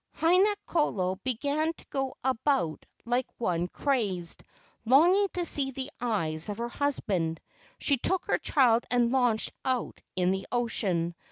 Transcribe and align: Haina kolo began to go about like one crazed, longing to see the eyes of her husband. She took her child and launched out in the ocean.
Haina 0.17 0.55
kolo 0.65 1.17
began 1.23 1.73
to 1.73 1.85
go 1.91 2.15
about 2.23 2.87
like 3.05 3.27
one 3.37 3.67
crazed, 3.67 4.43
longing 4.83 5.27
to 5.35 5.45
see 5.45 5.69
the 5.69 5.91
eyes 6.01 6.49
of 6.49 6.57
her 6.57 6.69
husband. 6.69 7.39
She 7.77 7.97
took 7.97 8.25
her 8.25 8.39
child 8.39 8.85
and 8.89 9.11
launched 9.11 9.51
out 9.63 10.01
in 10.15 10.31
the 10.31 10.47
ocean. 10.51 11.13